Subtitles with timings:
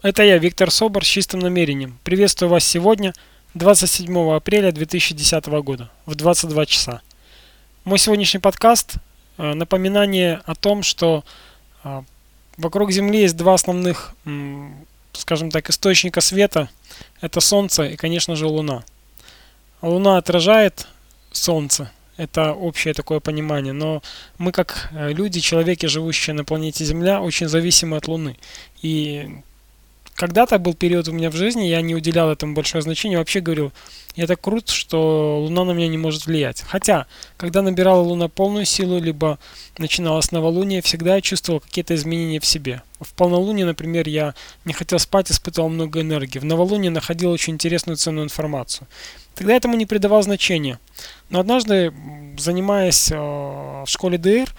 [0.00, 1.98] Это я, Виктор Собор, с чистым намерением.
[2.04, 3.14] Приветствую вас сегодня,
[3.54, 7.00] 27 апреля 2010 года, в 22 часа.
[7.82, 8.98] Мой сегодняшний подкаст
[9.38, 11.24] э,– напоминание о том, что
[11.82, 12.02] э,
[12.56, 14.14] вокруг Земли есть два основных,
[15.14, 16.68] скажем так, источника света.
[17.20, 18.84] Это Солнце и, конечно же, Луна.
[19.82, 20.86] Луна отражает
[21.32, 24.00] Солнце, это общее такое понимание, но
[24.38, 28.36] мы как э, люди, человеки, живущие на планете Земля, очень зависимы от Луны.
[28.80, 29.42] И
[30.18, 33.72] когда-то был период у меня в жизни, я не уделял этому большое значение, вообще говорил,
[34.16, 36.62] я так крут, что Луна на меня не может влиять.
[36.62, 39.38] Хотя, когда набирала Луна полную силу, либо
[39.78, 42.82] начиналось новолуние, всегда я чувствовал какие-то изменения в себе.
[43.00, 46.40] В полнолуние, например, я не хотел спать, испытывал много энергии.
[46.40, 48.88] В новолуние находил очень интересную ценную информацию.
[49.36, 50.80] Тогда этому не придавал значения.
[51.30, 51.94] Но однажды,
[52.36, 54.52] занимаясь э, в школе ДР,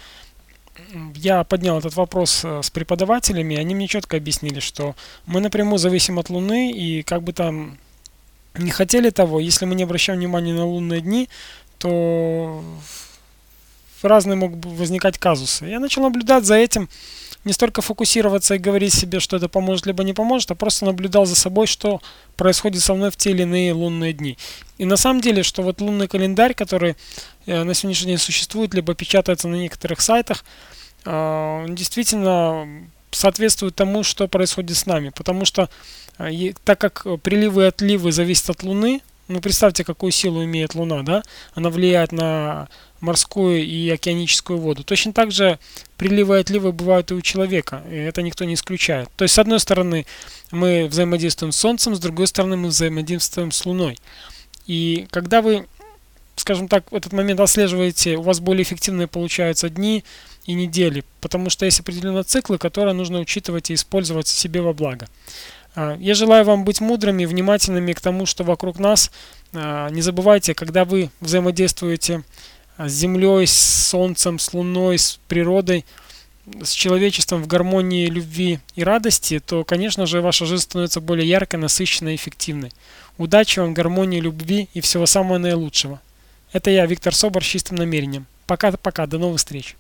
[1.16, 6.20] я поднял этот вопрос э, с преподавателями, они мне четко объяснили, что мы напрямую зависим
[6.20, 7.78] от Луны, и как бы там
[8.56, 11.30] не хотели того, если мы не обращаем внимания на лунные дни,
[11.78, 12.64] то
[14.02, 15.66] разные могут возникать казусы.
[15.66, 16.90] Я начал наблюдать за этим,
[17.46, 21.26] не столько фокусироваться и говорить себе, что это поможет, либо не поможет, а просто наблюдал
[21.26, 22.02] за собой, что
[22.36, 24.38] происходит со мной в те или иные лунные дни.
[24.78, 26.96] И на самом деле, что вот лунный календарь, который
[27.46, 30.44] э, на сегодняшний день существует, либо печатается на некоторых сайтах,
[31.06, 32.68] э, действительно
[33.12, 35.10] соответствует тому, что происходит с нами.
[35.10, 35.70] Потому что
[36.18, 41.04] э, так как приливы и отливы зависят от Луны, ну представьте, какую силу имеет Луна,
[41.04, 41.24] да?
[41.54, 42.68] Она влияет на
[43.00, 44.84] морскую и океаническую воду.
[44.84, 45.60] Точно так же
[45.98, 49.08] приливы и отливы бывают и у человека, и это никто не исключает.
[49.16, 50.06] То есть, с одной стороны,
[50.52, 54.00] мы взаимодействуем с Солнцем, с другой стороны, мы взаимодействуем с Луной.
[54.66, 55.68] И когда вы,
[56.36, 60.04] скажем так, в этот момент отслеживаете, у вас более эффективные получаются дни
[60.46, 65.08] и недели, потому что есть определенные циклы, которые нужно учитывать и использовать себе во благо.
[65.76, 69.12] А, я желаю вам быть мудрыми, внимательными к тому, что вокруг нас.
[69.54, 72.24] А, не забывайте, когда вы взаимодействуете
[72.78, 75.86] с Землей, с Солнцем, с Луной, с природой,
[76.62, 81.60] с человечеством в гармонии любви и радости, то, конечно же, ваша жизнь становится более яркой,
[81.60, 82.72] насыщенной и эффективной.
[83.18, 86.02] Удачи вам, гармонии, любви и всего самого наилучшего.
[86.52, 88.26] Это я, Виктор Собор, с чистым намерением.
[88.48, 89.76] Пока-пока, до новых встреч.